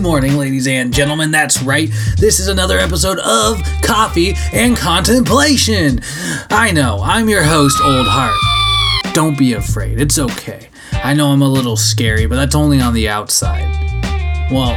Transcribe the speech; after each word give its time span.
Morning, 0.00 0.38
ladies 0.38 0.66
and 0.66 0.94
gentlemen. 0.94 1.30
That's 1.30 1.62
right. 1.62 1.90
This 2.16 2.40
is 2.40 2.48
another 2.48 2.78
episode 2.78 3.18
of 3.18 3.62
Coffee 3.82 4.32
and 4.50 4.74
Contemplation. 4.74 6.00
I 6.48 6.70
know, 6.72 7.00
I'm 7.02 7.28
your 7.28 7.42
host, 7.42 7.78
Old 7.84 8.06
Heart. 8.08 9.14
Don't 9.14 9.36
be 9.36 9.52
afraid, 9.52 10.00
it's 10.00 10.18
okay. 10.18 10.70
I 10.92 11.12
know 11.12 11.26
I'm 11.28 11.42
a 11.42 11.48
little 11.48 11.76
scary, 11.76 12.24
but 12.24 12.36
that's 12.36 12.54
only 12.54 12.80
on 12.80 12.94
the 12.94 13.10
outside. 13.10 13.70
Well, 14.50 14.70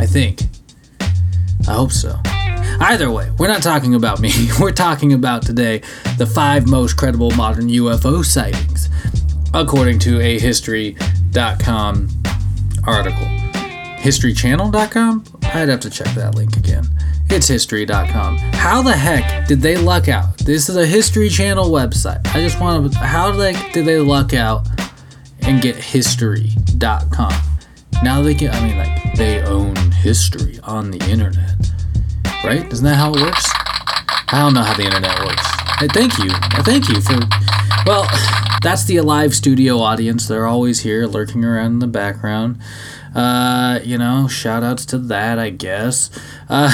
I 0.00 0.06
think. 0.06 0.40
I 1.68 1.72
hope 1.72 1.92
so. 1.92 2.18
Either 2.80 3.08
way, 3.08 3.30
we're 3.38 3.46
not 3.46 3.62
talking 3.62 3.94
about 3.94 4.18
me. 4.18 4.32
We're 4.60 4.72
talking 4.72 5.12
about 5.12 5.42
today 5.42 5.82
the 6.18 6.26
five 6.26 6.66
most 6.66 6.96
credible 6.96 7.30
modern 7.30 7.68
UFO 7.68 8.24
sightings, 8.24 8.88
according 9.54 10.00
to 10.00 10.20
a 10.20 10.40
history.com 10.40 12.08
article. 12.84 13.39
HistoryChannel.com? 14.00 15.24
I'd 15.42 15.68
have 15.68 15.80
to 15.80 15.90
check 15.90 16.14
that 16.14 16.34
link 16.34 16.56
again. 16.56 16.86
It's 17.28 17.46
history.com. 17.46 18.38
How 18.54 18.80
the 18.80 18.96
heck 18.96 19.46
did 19.46 19.60
they 19.60 19.76
luck 19.76 20.08
out? 20.08 20.38
This 20.38 20.70
is 20.70 20.76
a 20.76 20.86
History 20.86 21.28
Channel 21.28 21.68
website. 21.70 22.26
I 22.34 22.40
just 22.40 22.58
want 22.60 22.92
to. 22.92 22.98
How 22.98 23.30
they, 23.30 23.52
did 23.72 23.84
they 23.84 23.98
luck 23.98 24.32
out 24.32 24.66
and 25.42 25.60
get 25.60 25.76
history.com? 25.76 27.32
Now 28.02 28.22
they 28.22 28.34
can. 28.34 28.50
I 28.50 28.66
mean, 28.66 28.78
like, 28.78 29.14
they 29.16 29.42
own 29.42 29.76
history 29.92 30.58
on 30.62 30.90
the 30.90 31.10
internet. 31.10 31.54
Right? 32.42 32.72
Isn't 32.72 32.84
that 32.86 32.96
how 32.96 33.12
it 33.12 33.20
works? 33.20 33.46
I 34.32 34.40
don't 34.40 34.54
know 34.54 34.62
how 34.62 34.74
the 34.74 34.84
internet 34.84 35.18
works. 35.20 35.46
Hey, 35.78 35.88
thank 35.88 36.16
you. 36.18 36.30
Thank 36.62 36.88
you 36.88 37.02
for. 37.02 37.18
Well, 37.84 38.08
that's 38.62 38.84
the 38.84 38.96
Alive 38.96 39.34
Studio 39.34 39.78
audience. 39.78 40.26
They're 40.26 40.46
always 40.46 40.80
here, 40.80 41.06
lurking 41.06 41.44
around 41.44 41.74
in 41.74 41.78
the 41.80 41.86
background. 41.86 42.60
Uh, 43.14 43.80
you 43.82 43.98
know, 43.98 44.28
shout 44.28 44.62
outs 44.62 44.86
to 44.86 44.98
that, 44.98 45.38
I 45.38 45.50
guess. 45.50 46.10
Uh, 46.48 46.70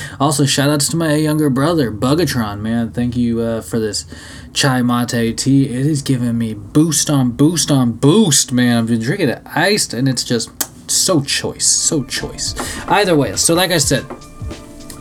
also, 0.20 0.44
shout 0.44 0.70
outs 0.70 0.88
to 0.88 0.96
my 0.96 1.14
younger 1.14 1.50
brother, 1.50 1.90
Bugatron, 1.90 2.60
man. 2.60 2.92
Thank 2.92 3.16
you 3.16 3.40
uh, 3.40 3.60
for 3.60 3.78
this 3.78 4.06
chai 4.52 4.82
mate 4.82 5.36
tea. 5.36 5.64
It 5.68 5.86
is 5.86 6.02
giving 6.02 6.38
me 6.38 6.54
boost 6.54 7.10
on 7.10 7.32
boost 7.32 7.70
on 7.70 7.92
boost, 7.92 8.52
man. 8.52 8.78
I've 8.78 8.86
been 8.86 9.00
drinking 9.00 9.30
it 9.30 9.42
iced, 9.44 9.92
and 9.92 10.08
it's 10.08 10.22
just 10.22 10.50
so 10.90 11.20
choice, 11.22 11.66
so 11.66 12.04
choice. 12.04 12.54
Either 12.88 13.16
way, 13.16 13.34
so 13.36 13.54
like 13.54 13.72
I 13.72 13.78
said, 13.78 14.04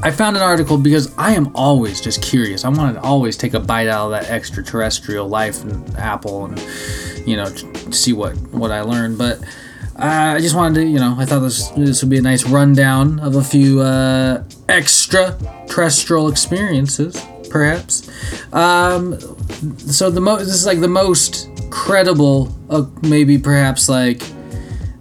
I 0.03 0.11
found 0.11 0.35
an 0.35 0.43
article 0.43 0.77
because 0.77 1.13
I 1.17 1.33
am 1.33 1.55
always 1.55 2.01
just 2.01 2.21
curious. 2.21 2.65
I 2.65 2.69
want 2.69 2.95
to 2.95 3.01
always 3.01 3.37
take 3.37 3.53
a 3.53 3.59
bite 3.59 3.87
out 3.87 4.07
of 4.07 4.11
that 4.11 4.29
extraterrestrial 4.29 5.29
life 5.29 5.63
and 5.63 5.95
Apple 5.95 6.45
and 6.45 6.59
you 7.25 7.37
know 7.37 7.45
see 7.91 8.11
what 8.11 8.35
what 8.51 8.71
I 8.71 8.81
learned. 8.81 9.17
But 9.17 9.39
uh, 9.97 10.35
I 10.35 10.39
just 10.39 10.55
wanted 10.55 10.81
to 10.81 10.87
you 10.87 10.99
know 10.99 11.15
I 11.17 11.25
thought 11.25 11.39
this 11.39 11.69
this 11.69 12.01
would 12.01 12.09
be 12.09 12.17
a 12.17 12.21
nice 12.21 12.47
rundown 12.47 13.19
of 13.19 13.35
a 13.35 13.43
few 13.43 13.81
uh, 13.81 14.43
extraterrestrial 14.69 16.29
experiences, 16.29 17.23
perhaps. 17.49 18.09
Um, 18.53 19.19
so 19.77 20.09
the 20.09 20.21
most 20.21 20.45
this 20.45 20.55
is 20.55 20.65
like 20.65 20.81
the 20.81 20.87
most 20.87 21.49
credible, 21.69 22.55
uh, 22.69 22.85
maybe 23.01 23.37
perhaps 23.37 23.87
like 23.87 24.23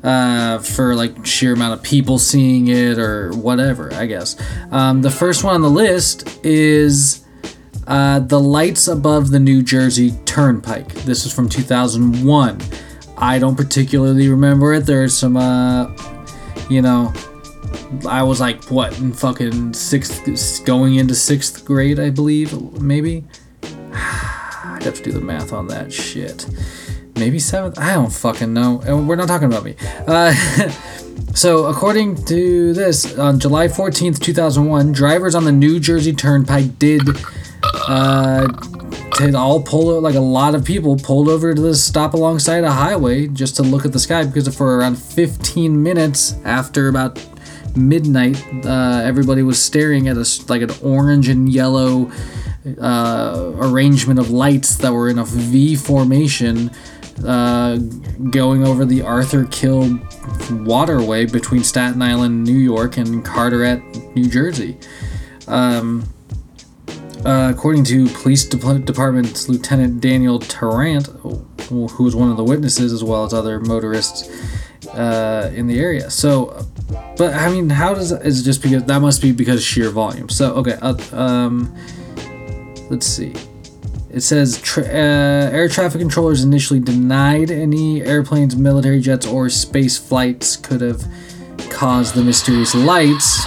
uh, 0.02 0.58
for 0.58 0.94
like 0.94 1.24
sheer 1.24 1.52
amount 1.54 1.78
of 1.78 1.82
people 1.82 2.18
seeing 2.18 2.68
it 2.68 2.98
or 2.98 3.32
whatever, 3.32 3.92
I 3.94 4.06
guess. 4.06 4.36
Um, 4.70 5.02
the 5.02 5.10
first 5.10 5.44
one 5.44 5.54
on 5.54 5.62
the 5.62 5.70
list 5.70 6.40
is 6.44 7.24
uh, 7.86 8.20
the 8.20 8.40
lights 8.40 8.88
above 8.88 9.30
the 9.30 9.40
New 9.40 9.62
Jersey 9.62 10.12
Turnpike. 10.24 10.88
This 11.04 11.24
is 11.24 11.32
from 11.32 11.48
2001. 11.48 12.60
I 13.22 13.38
don't 13.38 13.56
particularly 13.56 14.28
remember 14.28 14.74
it. 14.74 14.84
There's 14.84 15.16
some, 15.16 15.36
uh, 15.36 15.90
you 16.68 16.82
know, 16.82 17.12
I 18.06 18.22
was 18.22 18.40
like, 18.40 18.64
what, 18.64 18.98
in 18.98 19.12
fucking 19.12 19.72
sixth, 19.72 20.64
going 20.64 20.96
into 20.96 21.14
sixth 21.14 21.64
grade, 21.64 21.98
I 21.98 22.10
believe, 22.10 22.52
maybe? 22.82 23.24
I'd 23.62 24.82
have 24.82 24.96
to 24.96 25.02
do 25.02 25.12
the 25.12 25.20
math 25.20 25.52
on 25.52 25.68
that 25.68 25.92
shit 25.92 26.46
maybe 27.16 27.38
seventh. 27.38 27.78
I 27.78 27.94
don't 27.94 28.12
fucking 28.12 28.52
know. 28.52 28.80
And 28.84 29.08
we're 29.08 29.16
not 29.16 29.28
talking 29.28 29.46
about 29.46 29.64
me. 29.64 29.76
Uh, 30.06 30.32
so, 31.34 31.66
according 31.66 32.24
to 32.24 32.72
this, 32.72 33.16
on 33.18 33.38
July 33.38 33.68
14th, 33.68 34.20
2001, 34.20 34.92
drivers 34.92 35.34
on 35.34 35.44
the 35.44 35.52
New 35.52 35.80
Jersey 35.80 36.12
Turnpike 36.12 36.78
did. 36.78 37.02
Uh, 37.88 38.48
did 39.18 39.34
all 39.34 39.62
pull 39.62 40.00
like 40.00 40.14
a 40.14 40.20
lot 40.20 40.54
of 40.54 40.64
people 40.64 40.96
pulled 40.96 41.28
over 41.28 41.54
to 41.54 41.60
the 41.60 41.74
stop 41.74 42.14
alongside 42.14 42.64
a 42.64 42.70
highway 42.70 43.26
just 43.28 43.56
to 43.56 43.62
look 43.62 43.84
at 43.84 43.92
the 43.92 43.98
sky 43.98 44.24
because 44.24 44.54
for 44.54 44.78
around 44.78 44.96
15 44.96 45.82
minutes 45.82 46.36
after 46.44 46.88
about 46.88 47.22
midnight, 47.76 48.42
uh, 48.64 49.02
everybody 49.04 49.42
was 49.42 49.62
staring 49.62 50.08
at 50.08 50.16
a 50.16 50.44
like 50.48 50.62
an 50.62 50.70
orange 50.82 51.28
and 51.28 51.52
yellow 51.52 52.10
uh, 52.80 53.52
arrangement 53.56 54.18
of 54.18 54.30
lights 54.30 54.76
that 54.76 54.92
were 54.92 55.08
in 55.08 55.18
a 55.18 55.24
V 55.24 55.76
formation 55.76 56.70
uh, 57.26 57.76
going 58.30 58.66
over 58.66 58.84
the 58.84 59.02
Arthur 59.02 59.44
Kill 59.46 59.98
waterway 60.50 61.26
between 61.26 61.64
Staten 61.64 62.00
Island, 62.02 62.44
New 62.44 62.58
York, 62.58 62.96
and 62.96 63.24
Carteret, 63.24 63.82
New 64.14 64.28
Jersey. 64.28 64.78
Um, 65.48 66.04
uh, 67.24 67.52
according 67.54 67.84
to 67.84 68.08
Police 68.08 68.44
De- 68.44 68.78
Department 68.78 69.48
Lieutenant 69.48 70.00
Daniel 70.00 70.38
Tarrant, 70.38 71.06
who 71.06 72.04
was 72.04 72.14
one 72.14 72.30
of 72.30 72.36
the 72.36 72.44
witnesses 72.44 72.92
as 72.92 73.04
well 73.04 73.24
as 73.24 73.32
other 73.32 73.60
motorists 73.60 74.28
uh, 74.88 75.50
in 75.54 75.66
the 75.66 75.78
area. 75.78 76.10
So, 76.10 76.66
but 77.16 77.34
I 77.34 77.50
mean, 77.50 77.70
how 77.70 77.94
does 77.94 78.12
is 78.12 78.40
it 78.40 78.44
just 78.44 78.62
because 78.62 78.84
that 78.84 79.00
must 79.00 79.22
be 79.22 79.32
because 79.32 79.62
sheer 79.62 79.90
volume? 79.90 80.28
So, 80.28 80.54
okay, 80.54 80.78
uh, 80.82 80.94
um, 81.12 81.74
let's 82.90 83.06
see. 83.06 83.34
It 84.10 84.20
says 84.20 84.60
tra- 84.60 84.84
uh, 84.84 85.50
air 85.52 85.68
traffic 85.68 86.00
controllers 86.00 86.44
initially 86.44 86.80
denied 86.80 87.50
any 87.50 88.02
airplanes, 88.02 88.54
military 88.56 89.00
jets, 89.00 89.26
or 89.26 89.48
space 89.48 89.96
flights 89.96 90.56
could 90.56 90.82
have 90.82 91.02
caused 91.70 92.14
the 92.14 92.22
mysterious 92.22 92.74
lights, 92.74 93.46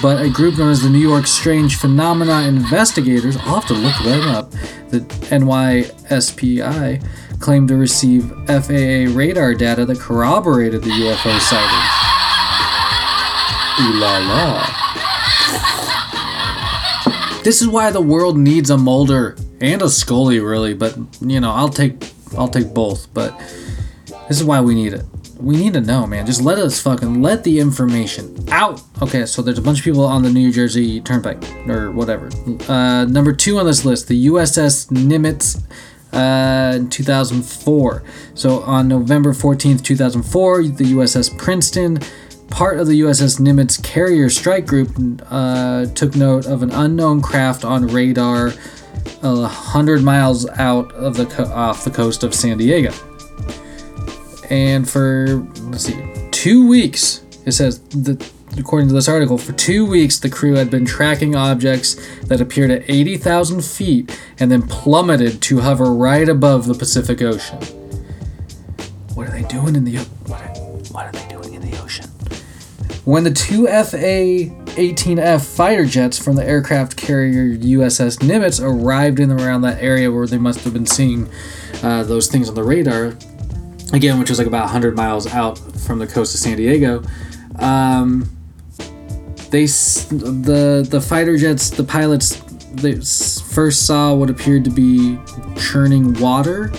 but 0.00 0.24
a 0.24 0.30
group 0.30 0.56
known 0.58 0.70
as 0.70 0.82
the 0.82 0.88
New 0.88 0.98
York 0.98 1.26
Strange 1.26 1.76
Phenomena 1.76 2.42
Investigators, 2.42 3.36
I'll 3.36 3.60
have 3.60 3.66
to 3.66 3.74
look 3.74 3.96
them 4.04 4.28
up, 4.28 4.50
the 4.88 5.00
NYSPI, 5.30 7.04
claimed 7.40 7.68
to 7.68 7.76
receive 7.76 8.30
FAA 8.46 9.12
radar 9.16 9.54
data 9.54 9.84
that 9.84 9.98
corroborated 9.98 10.82
the 10.82 10.90
UFO 10.90 11.38
sighting. 11.40 12.12
Ooh 13.80 13.94
la 13.98 14.18
la. 14.18 14.82
This 17.42 17.60
is 17.60 17.68
why 17.68 17.90
the 17.90 18.00
world 18.00 18.38
needs 18.38 18.70
a 18.70 18.78
Mulder 18.78 19.36
and 19.60 19.82
a 19.82 19.88
Scully, 19.88 20.38
really. 20.38 20.74
But 20.74 20.96
you 21.20 21.40
know, 21.40 21.50
I'll 21.50 21.68
take 21.68 22.12
I'll 22.38 22.48
take 22.48 22.72
both. 22.72 23.12
But 23.12 23.36
this 24.28 24.38
is 24.38 24.44
why 24.44 24.60
we 24.60 24.74
need 24.74 24.92
it. 24.92 25.04
We 25.42 25.56
need 25.56 25.72
to 25.72 25.80
know, 25.80 26.06
man. 26.06 26.24
Just 26.24 26.40
let 26.40 26.58
us 26.58 26.80
fucking 26.80 27.20
let 27.20 27.42
the 27.42 27.58
information 27.58 28.36
out. 28.50 28.80
Okay, 29.02 29.26
so 29.26 29.42
there's 29.42 29.58
a 29.58 29.62
bunch 29.62 29.78
of 29.78 29.84
people 29.84 30.04
on 30.04 30.22
the 30.22 30.30
New 30.30 30.52
Jersey 30.52 31.00
Turnpike 31.00 31.42
or 31.68 31.90
whatever. 31.90 32.30
Uh, 32.68 33.04
number 33.06 33.32
two 33.32 33.58
on 33.58 33.66
this 33.66 33.84
list, 33.84 34.08
the 34.08 34.26
USS 34.26 34.88
Nimitz. 34.90 35.60
Uh, 36.12 36.74
in 36.76 36.90
2004. 36.90 38.02
So 38.34 38.60
on 38.64 38.86
November 38.86 39.32
14th, 39.32 39.82
2004, 39.82 40.64
the 40.64 40.84
USS 40.84 41.34
Princeton, 41.38 42.00
part 42.50 42.78
of 42.78 42.86
the 42.86 43.00
USS 43.00 43.40
Nimitz 43.40 43.82
carrier 43.82 44.28
strike 44.28 44.66
group, 44.66 44.90
uh, 45.30 45.86
took 45.86 46.14
note 46.14 46.44
of 46.44 46.62
an 46.62 46.70
unknown 46.70 47.22
craft 47.22 47.64
on 47.64 47.86
radar 47.86 48.52
a 49.22 49.46
hundred 49.46 50.02
miles 50.02 50.46
out 50.50 50.92
of 50.92 51.16
the 51.16 51.26
co- 51.26 51.44
off 51.44 51.84
the 51.84 51.90
coast 51.90 52.24
of 52.24 52.34
San 52.34 52.58
Diego. 52.58 52.92
And 54.52 54.88
for 54.88 55.46
let's 55.62 55.84
see, 55.84 55.98
two 56.30 56.68
weeks, 56.68 57.24
it 57.46 57.52
says 57.52 57.78
the 57.88 58.22
according 58.58 58.86
to 58.86 58.94
this 58.94 59.08
article, 59.08 59.38
for 59.38 59.52
two 59.52 59.86
weeks 59.86 60.18
the 60.18 60.28
crew 60.28 60.56
had 60.56 60.70
been 60.70 60.84
tracking 60.84 61.34
objects 61.34 61.96
that 62.24 62.38
appeared 62.38 62.70
at 62.70 62.82
80,000 62.86 63.64
feet 63.64 64.20
and 64.38 64.52
then 64.52 64.60
plummeted 64.60 65.40
to 65.40 65.60
hover 65.60 65.90
right 65.90 66.28
above 66.28 66.66
the 66.66 66.74
Pacific 66.74 67.22
Ocean. 67.22 67.58
What 69.14 69.28
are 69.28 69.30
they 69.30 69.44
doing 69.44 69.74
in 69.74 69.84
the 69.84 69.96
what 70.26 70.42
are, 70.42 70.48
what 70.92 71.06
are 71.06 71.12
they 71.12 71.26
doing 71.28 71.54
in 71.54 71.62
the 71.62 71.82
ocean? 71.82 72.10
When 73.06 73.24
the 73.24 73.30
two 73.30 73.66
FA-18F 73.66 75.56
fighter 75.56 75.86
jets 75.86 76.22
from 76.22 76.36
the 76.36 76.46
aircraft 76.46 76.98
carrier 76.98 77.56
USS 77.56 78.18
Nimitz 78.18 78.62
arrived 78.62 79.18
in 79.18 79.32
around 79.32 79.62
that 79.62 79.82
area 79.82 80.12
where 80.12 80.26
they 80.26 80.36
must 80.36 80.60
have 80.64 80.74
been 80.74 80.84
seeing 80.84 81.30
uh, 81.82 82.02
those 82.04 82.28
things 82.28 82.50
on 82.50 82.54
the 82.54 82.62
radar, 82.62 83.16
again, 83.92 84.18
which 84.18 84.30
was 84.30 84.38
like 84.38 84.46
about 84.46 84.64
100 84.64 84.96
miles 84.96 85.26
out 85.26 85.58
from 85.58 85.98
the 85.98 86.06
coast 86.06 86.34
of 86.34 86.40
San 86.40 86.56
Diego, 86.56 87.02
um, 87.58 88.28
they 89.50 89.66
the 89.66 90.86
the 90.88 91.00
fighter 91.00 91.36
jets, 91.36 91.70
the 91.70 91.84
pilots, 91.84 92.36
they 92.72 92.94
first 92.94 93.86
saw 93.86 94.14
what 94.14 94.30
appeared 94.30 94.64
to 94.64 94.70
be 94.70 95.18
churning 95.60 96.14
water. 96.14 96.72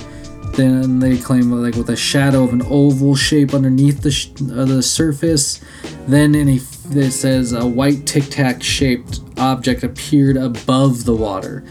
Then 0.56 1.00
they 1.00 1.18
claim 1.18 1.52
like 1.52 1.76
with 1.76 1.90
a 1.90 1.96
shadow 1.96 2.44
of 2.44 2.54
an 2.54 2.64
oval 2.64 3.16
shape 3.16 3.54
underneath 3.54 4.02
the 4.02 4.12
sh- 4.12 4.30
uh, 4.52 4.66
the 4.66 4.82
surface. 4.82 5.62
Then 6.08 6.36
in 6.36 6.50
a 6.50 6.60
it 6.92 7.12
says 7.12 7.54
a 7.54 7.66
white 7.66 8.06
tic 8.06 8.26
tac 8.26 8.62
shaped 8.62 9.20
object 9.38 9.84
appeared 9.84 10.38
above 10.38 11.06
the 11.06 11.16
water. 11.16 11.64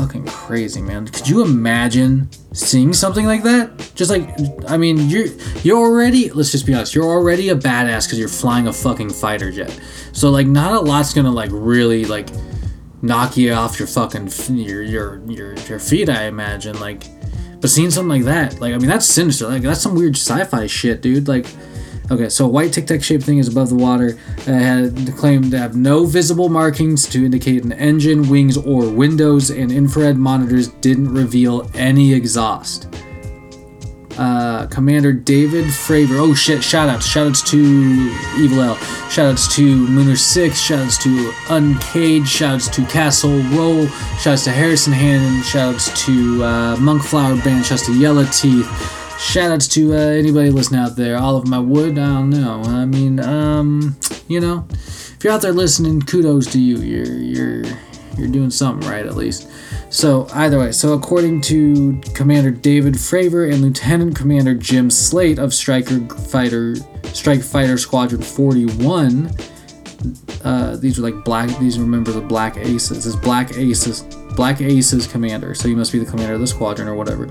Fucking 0.00 0.24
crazy, 0.24 0.80
man. 0.80 1.06
Could 1.06 1.28
you 1.28 1.42
imagine 1.44 2.30
seeing 2.54 2.94
something 2.94 3.26
like 3.26 3.42
that? 3.42 3.92
Just 3.94 4.10
like, 4.10 4.30
I 4.66 4.78
mean, 4.78 5.10
you're 5.10 5.26
you're 5.62 5.76
already. 5.76 6.30
Let's 6.30 6.50
just 6.50 6.64
be 6.64 6.72
honest. 6.72 6.94
You're 6.94 7.04
already 7.04 7.50
a 7.50 7.54
badass 7.54 8.06
because 8.06 8.18
you're 8.18 8.28
flying 8.28 8.66
a 8.66 8.72
fucking 8.72 9.10
fighter 9.10 9.50
jet. 9.50 9.78
So 10.12 10.30
like, 10.30 10.46
not 10.46 10.72
a 10.72 10.80
lot's 10.80 11.12
gonna 11.12 11.30
like 11.30 11.50
really 11.52 12.06
like 12.06 12.30
knock 13.02 13.36
you 13.36 13.52
off 13.52 13.78
your 13.78 13.88
fucking 13.88 14.30
your 14.56 14.80
your 14.80 15.20
your 15.26 15.54
your 15.54 15.78
feet. 15.78 16.08
I 16.08 16.24
imagine 16.24 16.80
like, 16.80 17.04
but 17.60 17.68
seeing 17.68 17.90
something 17.90 18.08
like 18.08 18.24
that, 18.24 18.58
like, 18.58 18.72
I 18.72 18.78
mean, 18.78 18.88
that's 18.88 19.04
sinister. 19.04 19.48
Like, 19.48 19.62
that's 19.62 19.82
some 19.82 19.94
weird 19.94 20.16
sci-fi 20.16 20.66
shit, 20.66 21.02
dude. 21.02 21.28
Like. 21.28 21.46
Okay, 22.10 22.28
so 22.28 22.46
a 22.46 22.48
white 22.48 22.72
tic 22.72 22.88
tac 22.88 23.04
shaped 23.04 23.22
thing 23.22 23.38
is 23.38 23.46
above 23.46 23.68
the 23.68 23.76
water. 23.76 24.18
It 24.38 24.46
had 24.46 25.16
claimed 25.16 25.52
to 25.52 25.58
have 25.58 25.76
no 25.76 26.06
visible 26.06 26.48
markings 26.48 27.08
to 27.10 27.24
indicate 27.24 27.62
an 27.62 27.72
engine, 27.72 28.28
wings, 28.28 28.56
or 28.56 28.90
windows, 28.90 29.50
and 29.50 29.70
infrared 29.70 30.16
monitors 30.16 30.68
didn't 30.68 31.14
reveal 31.14 31.70
any 31.74 32.12
exhaust. 32.12 32.88
Uh, 34.18 34.66
Commander 34.66 35.12
David 35.12 35.66
Fravor. 35.66 36.18
Oh 36.18 36.34
shit! 36.34 36.58
Shoutouts! 36.58 37.06
Shoutouts 37.06 37.46
to 37.46 38.42
Evil 38.42 38.60
L. 38.60 38.76
Shoutouts 39.08 39.54
to 39.54 39.86
Mooner 39.86 40.18
Six. 40.18 40.60
Shoutouts 40.60 41.00
to 41.02 41.32
Uncaged. 41.54 42.26
Shoutouts 42.26 42.70
to 42.72 42.84
Castle 42.86 43.38
Roll. 43.56 43.86
Shoutouts 44.18 44.44
to 44.44 44.50
Harrison 44.50 44.92
Hannon. 44.92 45.40
Shoutouts 45.42 45.96
to 46.04 46.42
uh, 46.42 46.76
Monk 46.80 47.02
Flower 47.02 47.36
Band. 47.36 47.64
Shoutouts 47.64 47.86
to 47.86 47.98
Yellow 47.98 48.24
Teeth. 48.26 48.68
Shoutouts 49.20 49.70
to 49.72 49.92
uh, 49.92 49.98
anybody 49.98 50.50
listening 50.50 50.80
out 50.80 50.96
there. 50.96 51.16
All 51.18 51.36
of 51.36 51.46
my 51.46 51.58
wood. 51.58 51.98
I 51.98 52.06
don't 52.06 52.30
know. 52.30 52.62
I 52.64 52.86
mean, 52.86 53.20
um, 53.20 53.96
you 54.28 54.40
know, 54.40 54.66
if 54.70 55.18
you're 55.22 55.32
out 55.32 55.42
there 55.42 55.52
listening, 55.52 56.00
kudos 56.00 56.50
to 56.52 56.58
you. 56.58 56.78
You're 56.78 57.14
you're 57.14 57.64
you're 58.16 58.28
doing 58.28 58.50
something 58.50 58.88
right 58.88 59.04
at 59.04 59.16
least. 59.16 59.48
So 59.90 60.26
either 60.32 60.58
way, 60.58 60.72
so 60.72 60.94
according 60.94 61.42
to 61.42 62.00
Commander 62.14 62.50
David 62.50 62.94
Fravor 62.94 63.52
and 63.52 63.60
Lieutenant 63.60 64.16
Commander 64.16 64.54
Jim 64.54 64.88
Slaight 64.88 65.38
of 65.38 65.52
Striker 65.52 66.00
Fighter 66.08 66.76
Strike 67.12 67.42
Fighter 67.42 67.76
Squadron 67.76 68.22
41, 68.22 69.30
uh, 70.44 70.76
these 70.76 70.98
are 70.98 71.02
like 71.02 71.24
black. 71.24 71.56
These 71.58 71.76
are 71.76 71.82
members 71.82 72.16
of 72.16 72.26
Black 72.26 72.56
Aces. 72.56 72.88
This 72.88 73.06
is 73.06 73.16
Black 73.16 73.52
Aces, 73.56 74.02
Black 74.34 74.60
Aces 74.60 75.06
commander. 75.06 75.54
So 75.54 75.68
you 75.68 75.76
must 75.76 75.92
be 75.92 75.98
the 75.98 76.10
commander 76.10 76.34
of 76.34 76.40
the 76.40 76.46
squadron 76.46 76.88
or 76.88 76.94
whatever, 76.94 77.28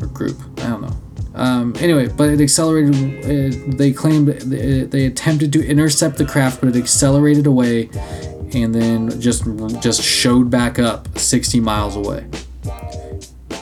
or 0.00 0.06
group. 0.08 0.38
I 0.58 0.68
don't 0.68 0.82
know. 0.82 1.03
Um, 1.34 1.74
anyway, 1.80 2.08
but 2.08 2.28
it 2.28 2.40
accelerated. 2.40 2.94
Uh, 2.94 3.76
they 3.76 3.92
claimed 3.92 4.28
they, 4.28 4.84
they 4.84 5.06
attempted 5.06 5.52
to 5.54 5.66
intercept 5.66 6.16
the 6.16 6.24
craft, 6.24 6.60
but 6.60 6.68
it 6.68 6.76
accelerated 6.76 7.46
away, 7.46 7.90
and 8.54 8.74
then 8.74 9.20
just 9.20 9.44
just 9.80 10.02
showed 10.02 10.50
back 10.50 10.78
up 10.78 11.18
60 11.18 11.58
miles 11.60 11.96
away. 11.96 12.24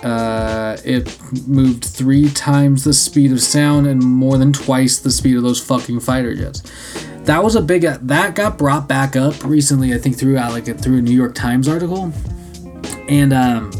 Uh, 0.02 0.76
it 0.84 1.16
moved 1.46 1.84
three 1.84 2.28
times 2.30 2.84
the 2.84 2.92
speed 2.92 3.30
of 3.30 3.40
sound 3.40 3.86
and 3.86 4.02
more 4.02 4.36
than 4.36 4.52
twice 4.52 4.98
the 4.98 5.10
speed 5.10 5.36
of 5.36 5.42
those 5.42 5.60
fucking 5.60 6.00
fighter 6.00 6.34
jets. 6.34 6.62
That 7.24 7.42
was 7.42 7.54
a 7.54 7.62
big. 7.62 7.82
That 7.82 8.34
got 8.34 8.58
brought 8.58 8.88
back 8.88 9.16
up 9.16 9.42
recently. 9.44 9.94
I 9.94 9.98
think 9.98 10.18
through 10.18 10.38
uh, 10.38 10.50
like 10.50 10.64
through 10.78 10.98
a 10.98 11.02
New 11.02 11.14
York 11.14 11.34
Times 11.34 11.68
article, 11.68 12.12
and 13.08 13.32
um, 13.32 13.70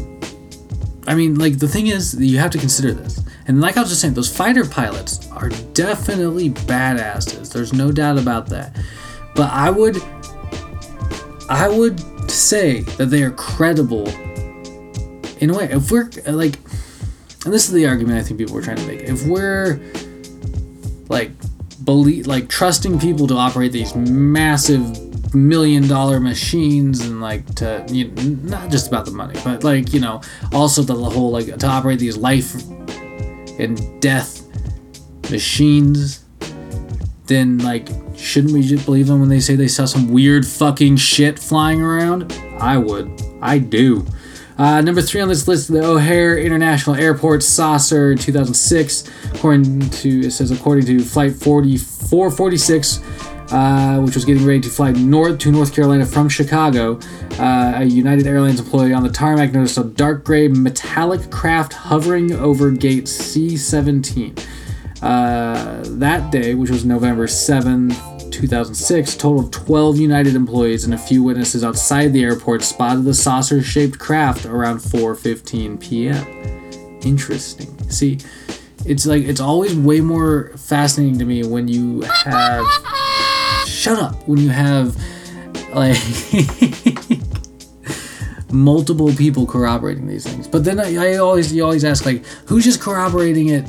I 1.05 1.13
mean, 1.13 1.35
like 1.35 1.59
the 1.59 1.67
thing 1.67 1.87
is, 1.87 2.15
you 2.19 2.39
have 2.39 2.51
to 2.51 2.57
consider 2.57 2.93
this. 2.93 3.22
And 3.47 3.59
like 3.61 3.77
I 3.77 3.81
was 3.81 3.89
just 3.89 4.01
saying, 4.01 4.13
those 4.13 4.35
fighter 4.35 4.65
pilots 4.65 5.29
are 5.31 5.49
definitely 5.73 6.49
badasses. 6.49 7.51
There's 7.51 7.73
no 7.73 7.91
doubt 7.91 8.17
about 8.17 8.47
that. 8.47 8.75
But 9.35 9.51
I 9.51 9.69
would, 9.69 9.97
I 11.49 11.67
would 11.69 11.99
say 12.31 12.81
that 12.97 13.07
they 13.07 13.23
are 13.23 13.31
credible. 13.31 14.07
In 15.39 15.49
a 15.49 15.57
way, 15.57 15.65
if 15.71 15.91
we're 15.91 16.09
like, 16.27 16.57
and 17.43 17.53
this 17.53 17.67
is 17.67 17.73
the 17.73 17.85
argument 17.87 18.19
I 18.19 18.23
think 18.23 18.39
people 18.39 18.55
were 18.55 18.61
trying 18.61 18.77
to 18.77 18.87
make. 18.87 19.01
If 19.01 19.25
we're 19.25 19.81
like 21.09 21.31
believe 21.83 22.27
like 22.27 22.47
trusting 22.47 22.99
people 22.99 23.27
to 23.27 23.35
operate 23.35 23.71
these 23.71 23.95
massive 23.95 25.35
million 25.35 25.87
dollar 25.87 26.19
machines 26.19 27.01
and 27.01 27.19
like 27.19 27.45
to 27.55 27.85
you 27.89 28.07
know, 28.09 28.21
not 28.43 28.69
just 28.69 28.87
about 28.87 29.05
the 29.05 29.11
money 29.11 29.37
but 29.43 29.63
like 29.63 29.91
you 29.93 29.99
know 29.99 30.21
also 30.51 30.81
the 30.81 30.93
whole 30.93 31.31
like 31.31 31.57
to 31.57 31.67
operate 31.67 31.99
these 31.99 32.15
life 32.15 32.55
and 33.59 34.01
death 34.01 34.41
machines 35.29 36.23
then 37.27 37.57
like 37.59 37.87
shouldn't 38.17 38.53
we 38.53 38.61
just 38.61 38.85
believe 38.85 39.07
them 39.07 39.19
when 39.19 39.29
they 39.29 39.39
say 39.39 39.55
they 39.55 39.67
saw 39.67 39.85
some 39.85 40.09
weird 40.09 40.45
fucking 40.45 40.97
shit 40.97 41.39
flying 41.39 41.81
around? 41.81 42.31
I 42.59 42.77
would. 42.77 43.21
I 43.41 43.57
do. 43.57 44.05
Uh, 44.57 44.81
number 44.81 45.01
three 45.01 45.19
on 45.19 45.27
this 45.27 45.47
list, 45.47 45.71
the 45.71 45.83
O'Hare 45.83 46.37
International 46.37 46.95
Airport 46.95 47.41
saucer 47.43 48.15
2006. 48.15 49.09
According 49.33 49.89
to 49.89 50.27
it 50.27 50.31
says 50.31 50.51
according 50.51 50.85
to 50.85 51.03
Flight 51.03 51.33
4446, 51.33 53.01
uh, 53.51 53.99
which 53.99 54.15
was 54.15 54.25
getting 54.25 54.45
ready 54.45 54.61
to 54.61 54.69
fly 54.69 54.91
north 54.91 55.39
to 55.39 55.51
North 55.51 55.73
Carolina 55.73 56.05
from 56.05 56.29
Chicago, 56.29 56.99
uh, 57.39 57.73
a 57.75 57.83
United 57.83 58.27
Airlines 58.27 58.59
employee 58.59 58.93
on 58.93 59.03
the 59.03 59.09
tarmac 59.09 59.53
noticed 59.53 59.77
a 59.77 59.83
dark 59.83 60.23
gray 60.23 60.47
metallic 60.47 61.29
craft 61.29 61.73
hovering 61.73 62.31
over 62.33 62.71
gate 62.71 63.05
C17. 63.05 64.39
Uh, 65.01 65.83
that 65.97 66.31
day, 66.31 66.55
which 66.55 66.69
was 66.69 66.85
November 66.85 67.27
7th, 67.27 68.31
2006, 68.31 69.15
a 69.15 69.17
total 69.17 69.39
of 69.41 69.51
12 69.51 69.97
United 69.97 70.35
employees 70.35 70.85
and 70.85 70.93
a 70.93 70.97
few 70.97 71.21
witnesses 71.21 71.63
outside 71.63 72.13
the 72.13 72.23
airport 72.23 72.63
spotted 72.63 73.03
the 73.03 73.13
saucer-shaped 73.13 73.99
craft 73.99 74.45
around 74.45 74.77
4:15 74.77 75.79
p.m. 75.79 76.99
Interesting. 77.03 77.77
See, 77.89 78.19
it's 78.85 79.05
like 79.05 79.23
it's 79.23 79.39
always 79.39 79.75
way 79.75 80.01
more 80.01 80.51
fascinating 80.57 81.19
to 81.19 81.25
me 81.25 81.45
when 81.45 81.67
you 81.67 82.01
have 82.01 82.65
shut 83.83 83.99
up 83.99 84.15
when 84.29 84.39
you 84.39 84.47
have 84.47 84.95
like 85.73 85.97
multiple 88.51 89.13
people 89.13 89.45
corroborating 89.45 90.07
these 90.07 90.25
things. 90.25 90.47
But 90.47 90.63
then 90.63 90.79
I, 90.79 90.95
I 90.95 91.15
always 91.17 91.51
you 91.53 91.63
always 91.65 91.83
ask 91.83 92.05
like 92.05 92.25
who's 92.47 92.63
just 92.63 92.79
corroborating 92.79 93.49
it 93.49 93.65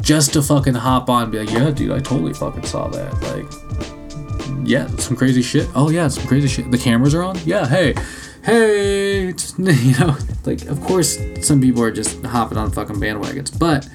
just 0.00 0.32
to 0.32 0.42
fucking 0.42 0.72
hop 0.74 1.10
on 1.10 1.30
be 1.30 1.40
like, 1.40 1.50
yeah, 1.50 1.70
dude, 1.70 1.90
I 1.90 2.00
totally 2.00 2.32
fucking 2.32 2.64
saw 2.64 2.88
that. 2.88 3.12
Like, 3.22 4.66
yeah, 4.66 4.86
some 4.96 5.14
crazy 5.16 5.42
shit. 5.42 5.68
Oh 5.74 5.90
yeah, 5.90 6.08
some 6.08 6.26
crazy 6.26 6.48
shit. 6.48 6.70
The 6.70 6.78
cameras 6.78 7.14
are 7.14 7.22
on. 7.22 7.36
Yeah, 7.44 7.66
hey, 7.66 7.94
hey, 8.44 9.28
it's- 9.28 9.52
you 9.58 9.98
know, 9.98 10.16
like 10.46 10.62
of 10.66 10.80
course 10.80 11.18
some 11.42 11.60
people 11.60 11.82
are 11.82 11.92
just 11.92 12.24
hopping 12.24 12.56
on 12.56 12.70
fucking 12.70 12.96
bandwagons, 12.96 13.58
but 13.58 13.86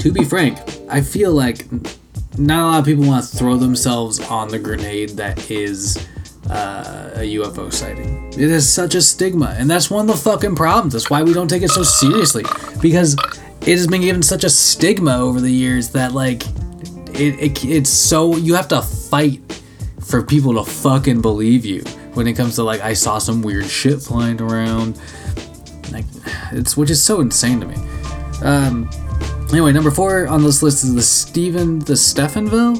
to 0.00 0.10
be 0.12 0.24
frank, 0.24 0.58
I 0.88 1.00
feel 1.00 1.32
like 1.32 1.66
not 2.38 2.62
a 2.62 2.66
lot 2.66 2.78
of 2.80 2.84
people 2.84 3.04
want 3.04 3.24
to 3.24 3.36
throw 3.36 3.56
themselves 3.56 4.20
on 4.20 4.48
the 4.48 4.58
grenade 4.58 5.10
that 5.10 5.50
is 5.50 5.96
uh, 6.50 7.10
a 7.14 7.34
UFO 7.36 7.72
sighting. 7.72 8.28
It 8.32 8.40
is 8.40 8.72
such 8.72 8.94
a 8.94 9.02
stigma, 9.02 9.54
and 9.58 9.68
that's 9.68 9.90
one 9.90 10.08
of 10.08 10.16
the 10.16 10.22
fucking 10.22 10.56
problems. 10.56 10.92
That's 10.92 11.10
why 11.10 11.22
we 11.22 11.32
don't 11.32 11.48
take 11.48 11.62
it 11.62 11.70
so 11.70 11.82
seriously 11.82 12.44
because 12.80 13.14
it 13.62 13.76
has 13.76 13.86
been 13.86 14.00
given 14.02 14.22
such 14.22 14.44
a 14.44 14.50
stigma 14.50 15.18
over 15.18 15.40
the 15.40 15.50
years 15.50 15.90
that 15.90 16.12
like 16.12 16.42
it, 17.14 17.38
it 17.40 17.64
it's 17.64 17.90
so 17.90 18.36
you 18.36 18.54
have 18.54 18.68
to 18.68 18.80
fight 18.82 19.40
for 20.00 20.22
people 20.22 20.54
to 20.54 20.70
fucking 20.70 21.20
believe 21.20 21.66
you 21.66 21.82
when 22.14 22.26
it 22.26 22.34
comes 22.34 22.54
to 22.54 22.62
like 22.62 22.80
I 22.80 22.94
saw 22.94 23.18
some 23.18 23.42
weird 23.42 23.66
shit 23.66 24.00
flying 24.00 24.40
around. 24.40 24.98
Like 25.90 26.04
it's 26.52 26.76
which 26.76 26.90
is 26.90 27.02
so 27.02 27.20
insane 27.20 27.60
to 27.60 27.66
me. 27.66 27.76
Um, 28.42 28.88
Anyway, 29.50 29.72
number 29.72 29.90
four 29.90 30.28
on 30.28 30.42
this 30.42 30.62
list 30.62 30.84
is 30.84 30.94
the 30.94 31.02
Stephen, 31.02 31.78
the 31.78 31.94
Stephenville. 31.94 32.76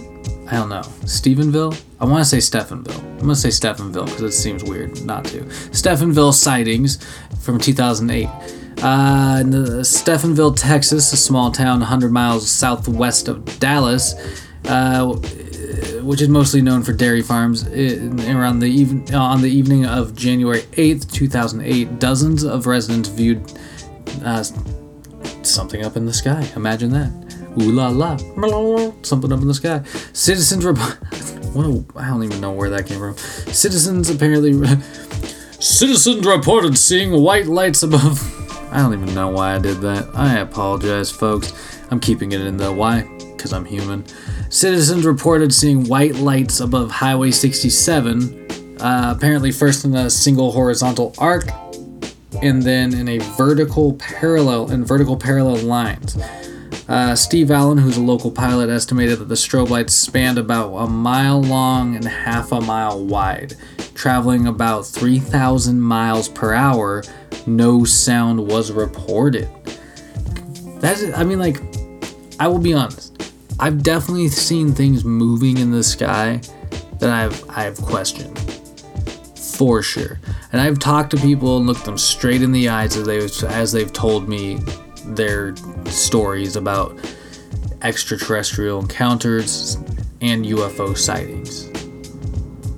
I 0.51 0.57
don't 0.57 0.69
know, 0.69 0.83
Stephenville. 1.05 1.81
I 1.99 2.05
want 2.05 2.23
to 2.23 2.25
say 2.25 2.37
Stephenville. 2.39 2.99
I'm 2.99 3.21
gonna 3.21 3.37
say 3.37 3.49
Stephenville 3.49 4.05
because 4.05 4.23
it 4.23 4.33
seems 4.33 4.63
weird 4.63 5.03
not 5.03 5.25
to. 5.27 5.41
Stephenville 5.73 6.35
sightings 6.35 7.03
from 7.41 7.59
2008. 7.59 8.27
Uh, 8.27 9.43
Stephenville, 9.83 10.55
Texas, 10.55 11.11
a 11.13 11.17
small 11.17 11.51
town 11.51 11.81
100 11.81 12.13
miles 12.13 12.51
southwest 12.51 13.29
of 13.29 13.59
Dallas, 13.59 14.15
uh, 14.67 15.07
which 16.03 16.21
is 16.21 16.29
mostly 16.29 16.61
known 16.61 16.83
for 16.83 16.93
dairy 16.93 17.23
farms. 17.23 17.67
Around 17.67 18.61
the 18.61 18.67
even, 18.67 19.15
on 19.15 19.41
the 19.41 19.51
evening 19.51 19.87
of 19.87 20.15
January 20.15 20.61
8th, 20.73 21.11
2008, 21.11 21.99
dozens 21.99 22.45
of 22.45 22.67
residents 22.67 23.09
viewed 23.09 23.43
uh, 24.23 24.45
something 25.49 25.85
up 25.85 25.97
in 25.97 26.07
the 26.07 26.13
sky. 26.13 26.49
Imagine 26.57 26.91
that. 26.91 27.13
Ooh 27.61 27.73
la 27.73 27.89
la. 27.89 28.17
Something 29.03 29.33
up 29.33 29.41
in 29.41 29.49
the 29.49 29.55
sky. 29.55 29.83
Citizens 30.13 30.65
report. 30.65 30.99
I 31.97 32.09
don't 32.09 32.23
even 32.23 32.41
know 32.41 32.53
where 32.53 32.71
that 32.71 32.87
came 32.87 32.99
from. 32.99 33.17
Citizens 33.53 34.11
apparently. 34.11 34.53
Citizens 35.61 36.25
reported 36.25 36.79
seeing 36.79 37.21
white 37.21 37.47
lights 37.47 37.83
above. 37.83 38.23
I 38.73 38.79
don't 38.79 38.93
even 38.93 39.15
know 39.15 39.29
why 39.29 39.55
I 39.55 39.59
did 39.59 39.81
that. 39.81 40.09
I 40.15 40.39
apologize, 40.39 41.11
folks. 41.11 41.53
I'm 41.91 41.99
keeping 42.01 42.33
it 42.33 42.43
in 42.43 42.59
the 42.59 42.71
why, 42.71 43.03
because 43.33 43.53
I'm 43.53 43.65
human. 43.65 44.05
Citizens 44.51 45.07
reported 45.07 45.53
seeing 45.55 45.85
white 45.89 46.17
lights 46.17 46.61
above 46.61 46.91
Highway 46.91 47.31
67, 47.31 48.77
uh, 48.81 49.15
apparently 49.17 49.51
first 49.53 49.85
in 49.85 49.95
a 49.95 50.11
single 50.11 50.53
horizontal 50.53 51.15
arc, 51.19 51.45
and 52.43 52.63
then 52.63 52.95
in 52.95 53.09
a 53.09 53.19
vertical 53.37 53.95
parallel 53.95 54.71
in 54.71 54.85
vertical 54.85 55.17
parallel 55.17 55.57
lines. 55.59 56.17
Uh, 56.89 57.15
Steve 57.15 57.51
Allen, 57.51 57.77
who's 57.77 57.99
a 57.99 58.03
local 58.03 58.31
pilot, 58.31 58.71
estimated 58.71 59.19
that 59.19 59.27
the 59.27 59.35
strobe 59.35 59.69
lights 59.69 59.93
spanned 59.93 60.39
about 60.39 60.75
a 60.75 60.87
mile 60.87 61.43
long 61.43 61.97
and 61.97 62.05
half 62.07 62.51
a 62.51 62.61
mile 62.61 63.05
wide, 63.05 63.55
traveling 63.95 64.47
about 64.47 64.87
3,000 64.87 65.81
miles 65.81 66.29
per 66.29 66.55
hour. 66.55 67.03
No 67.47 67.85
sound 67.85 68.47
was 68.47 68.73
reported. 68.73 69.49
That's, 70.81 71.05
I 71.15 71.25
mean, 71.25 71.39
like, 71.39 71.61
I 72.41 72.49
will 72.49 72.59
be 72.59 72.73
honest. 72.73 73.33
I've 73.61 73.83
definitely 73.83 74.29
seen 74.29 74.73
things 74.73 75.05
moving 75.05 75.59
in 75.59 75.71
the 75.71 75.83
sky 75.83 76.41
that 77.01 77.11
I've 77.11 77.45
I've 77.51 77.77
questioned, 77.83 78.39
for 79.37 79.83
sure. 79.83 80.21
And 80.53 80.61
I've 80.61 80.79
talked 80.79 81.11
to 81.11 81.17
people 81.19 81.59
and 81.59 81.67
looked 81.67 81.85
them 81.85 81.99
straight 81.99 82.43
in 82.43 82.53
the 82.53 82.69
eyes 82.69 82.97
as 82.97 83.07
they 83.07 83.47
as 83.49 83.73
they've 83.73 83.93
told 83.93 84.29
me 84.29 84.59
their 85.05 85.55
stories 85.87 86.57
about 86.57 86.99
extraterrestrial 87.83 88.81
encounters 88.81 89.77
and 90.21 90.45
UFO 90.45 90.97
sightings. 90.97 91.65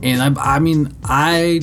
And 0.03 0.39
I, 0.39 0.57
I 0.57 0.59
mean, 0.59 0.95
I 1.05 1.61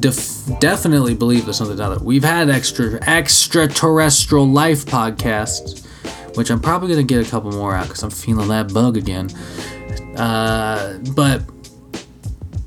def- 0.00 0.58
definitely 0.60 1.14
believe 1.14 1.44
there's 1.44 1.58
something 1.58 1.80
out 1.80 1.90
there. 1.90 2.04
We've 2.04 2.24
had 2.24 2.48
extra 2.48 2.98
extraterrestrial 3.06 4.48
life 4.48 4.86
podcasts, 4.86 5.86
which 6.36 6.50
I'm 6.50 6.60
probably 6.60 6.88
gonna 6.88 7.02
get 7.02 7.26
a 7.26 7.30
couple 7.30 7.52
more 7.52 7.74
out 7.74 7.86
because 7.86 8.02
I'm 8.02 8.10
feeling 8.10 8.48
that 8.48 8.72
bug 8.72 8.96
again. 8.96 9.30
Uh, 10.16 10.98
but 11.14 11.42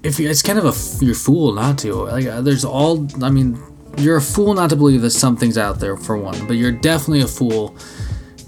if 0.04 0.20
you, 0.20 0.30
it's 0.30 0.42
kind 0.42 0.58
of 0.58 0.66
a 0.66 0.74
you're 1.04 1.14
a 1.14 1.16
fool 1.16 1.54
not 1.54 1.78
to. 1.80 1.94
Like, 1.94 2.26
uh, 2.26 2.42
there's 2.42 2.66
all. 2.66 3.08
I 3.24 3.30
mean, 3.30 3.62
you're 3.98 4.18
a 4.18 4.22
fool 4.22 4.54
not 4.54 4.70
to 4.72 4.76
believe 4.76 5.02
that 5.02 5.12
something's 5.12 5.58
out 5.58 5.80
there 5.80 5.98
for 5.98 6.18
one, 6.18 6.48
but 6.48 6.54
you're 6.58 6.72
definitely 6.72 7.22
a 7.22 7.28
fool 7.28 7.76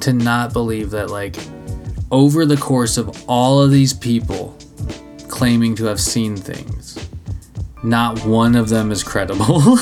to 0.01 0.13
not 0.13 0.53
believe 0.53 0.89
that 0.91 1.09
like 1.09 1.35
over 2.11 2.45
the 2.45 2.57
course 2.57 2.97
of 2.97 3.23
all 3.29 3.61
of 3.61 3.71
these 3.71 3.93
people 3.93 4.57
claiming 5.27 5.75
to 5.75 5.85
have 5.85 5.99
seen 5.99 6.35
things, 6.35 6.97
not 7.83 8.25
one 8.25 8.55
of 8.55 8.69
them 8.69 8.91
is 8.91 9.03
credible. 9.03 9.59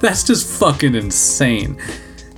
that's 0.00 0.24
just 0.24 0.58
fucking 0.58 0.94
insane. 0.94 1.80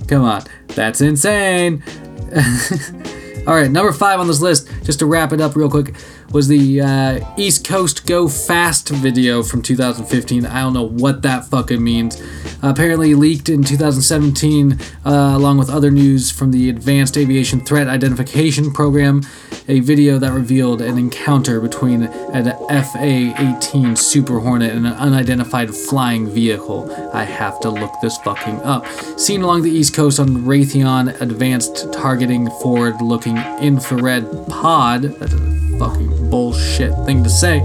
Come 0.07 0.23
on, 0.23 0.43
that's 0.67 1.01
insane. 1.01 1.83
all 3.47 3.55
right, 3.55 3.71
number 3.71 3.91
five 3.91 4.19
on 4.19 4.27
this 4.27 4.41
list, 4.41 4.69
just 4.83 4.99
to 4.99 5.05
wrap 5.05 5.33
it 5.33 5.41
up 5.41 5.55
real 5.55 5.69
quick 5.69 5.95
was 6.31 6.47
the 6.47 6.81
uh, 6.81 7.19
East 7.37 7.67
Coast 7.67 8.05
Go 8.07 8.27
Fast 8.27 8.89
video 8.89 9.43
from 9.43 9.61
2015. 9.61 10.45
I 10.45 10.61
don't 10.61 10.73
know 10.73 10.87
what 10.87 11.21
that 11.23 11.45
fucking 11.45 11.83
means. 11.83 12.21
Apparently 12.61 13.15
leaked 13.15 13.49
in 13.49 13.63
2017, 13.63 14.79
uh, 15.05 15.09
along 15.35 15.57
with 15.57 15.69
other 15.69 15.91
news 15.91 16.31
from 16.31 16.51
the 16.51 16.69
Advanced 16.69 17.17
Aviation 17.17 17.65
Threat 17.65 17.87
Identification 17.87 18.71
Program, 18.71 19.23
a 19.67 19.79
video 19.81 20.17
that 20.19 20.31
revealed 20.31 20.81
an 20.81 20.97
encounter 20.97 21.59
between 21.59 22.03
an 22.03 22.45
FA-18 22.69 23.97
Super 23.97 24.39
Hornet 24.39 24.71
and 24.71 24.87
an 24.87 24.93
unidentified 24.93 25.73
flying 25.73 26.29
vehicle. 26.29 26.91
I 27.13 27.23
have 27.23 27.59
to 27.61 27.69
look 27.69 27.93
this 28.01 28.17
fucking 28.19 28.61
up. 28.61 28.85
Seen 29.17 29.41
along 29.41 29.63
the 29.63 29.71
East 29.71 29.93
Coast 29.93 30.19
on 30.19 30.29
Raytheon 30.29 31.19
Advanced 31.19 31.91
Targeting 31.91 32.49
Forward-Looking 32.61 33.37
Infrared 33.59 34.47
Pod. 34.47 35.03
That's 35.03 35.33
a 35.33 35.77
fucking 35.79 36.20
bullshit 36.31 36.93
thing 37.05 37.23
to 37.23 37.29
say. 37.29 37.59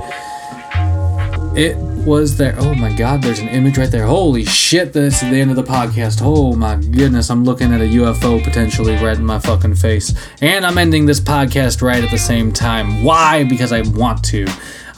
It 1.57 1.79
was 2.07 2.37
there. 2.37 2.55
Oh 2.59 2.75
my 2.75 2.93
god, 2.93 3.23
there's 3.23 3.39
an 3.39 3.49
image 3.49 3.79
right 3.79 3.91
there. 3.91 4.05
Holy 4.05 4.45
shit, 4.45 4.93
this 4.93 5.23
is 5.23 5.31
the 5.31 5.41
end 5.41 5.51
of 5.51 5.57
the 5.57 5.63
podcast. 5.63 6.21
Oh 6.23 6.55
my 6.55 6.77
goodness, 6.77 7.31
I'm 7.31 7.45
looking 7.45 7.73
at 7.73 7.81
a 7.81 7.85
UFO 7.85 8.43
potentially 8.45 8.95
right 8.97 9.17
in 9.17 9.25
my 9.25 9.39
fucking 9.39 9.77
face. 9.77 10.13
And 10.43 10.67
I'm 10.67 10.77
ending 10.77 11.07
this 11.07 11.21
podcast 11.21 11.81
right 11.81 12.05
at 12.05 12.11
the 12.11 12.19
same 12.19 12.53
time. 12.53 13.03
Why? 13.03 13.45
Because 13.45 13.73
I 13.73 13.81
want 13.81 14.23
to. 14.27 14.47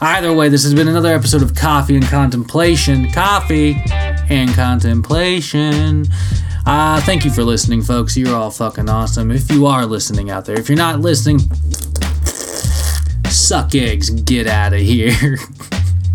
Either 0.01 0.33
way, 0.33 0.49
this 0.49 0.63
has 0.63 0.73
been 0.73 0.87
another 0.87 1.13
episode 1.13 1.41
of 1.41 1.55
Coffee 1.55 1.95
and 1.95 2.05
Contemplation. 2.05 3.11
Coffee 3.11 3.81
and 4.29 4.53
Contemplation. 4.53 6.05
Uh, 6.65 7.01
thank 7.01 7.23
you 7.23 7.31
for 7.31 7.43
listening, 7.43 7.81
folks. 7.81 8.17
You're 8.17 8.35
all 8.35 8.51
fucking 8.51 8.89
awesome. 8.89 9.31
If 9.31 9.51
you 9.51 9.65
are 9.65 9.85
listening 9.85 10.29
out 10.29 10.45
there, 10.45 10.59
if 10.59 10.69
you're 10.69 10.77
not 10.77 10.99
listening, 10.99 11.39
suck 13.49 13.73
eggs, 13.73 14.11
get 14.11 14.45
out 14.45 14.73
of 14.73 14.79
here. 14.79 15.11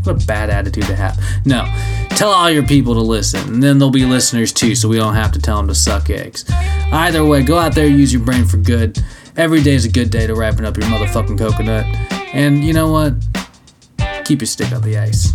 what 0.05 0.23
a 0.23 0.27
bad 0.27 0.51
attitude 0.51 0.85
to 0.85 0.95
have. 0.95 1.21
No, 1.45 1.65
tell 2.11 2.31
all 2.31 2.49
your 2.49 2.63
people 2.63 2.95
to 2.95 3.01
listen, 3.01 3.55
and 3.55 3.61
then 3.61 3.79
there'll 3.79 3.91
be 3.91 4.05
listeners 4.05 4.53
too, 4.53 4.77
so 4.77 4.89
we 4.89 4.99
don't 4.99 5.17
have 5.17 5.33
to 5.33 5.41
tell 5.41 5.57
them 5.57 5.67
to 5.67 5.75
suck 5.75 6.11
eggs. 6.11 6.45
Either 6.93 7.25
way, 7.25 7.43
go 7.43 7.59
out 7.59 7.75
there, 7.75 7.89
use 7.89 8.13
your 8.13 8.23
brain 8.23 8.45
for 8.45 8.59
good. 8.59 9.03
Every 9.37 9.65
day 9.65 9.75
is 9.75 9.85
a 9.85 9.89
good 9.89 10.11
day 10.11 10.29
to 10.29 10.35
wrapping 10.37 10.65
up 10.65 10.77
your 10.77 10.87
motherfucking 10.87 11.37
coconut. 11.37 11.87
And 12.33 12.63
you 12.63 12.73
know 12.73 12.93
what? 12.93 13.15
Keep 14.25 14.43
your 14.43 14.47
stick 14.47 14.71
on 14.71 14.83
the 14.83 14.97
ice. 14.97 15.33